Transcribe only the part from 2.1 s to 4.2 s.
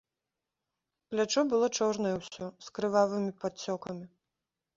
ўсё, з крывавымі падцёкамі.